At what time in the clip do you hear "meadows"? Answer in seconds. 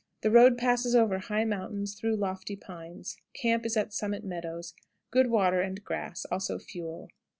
4.25-4.73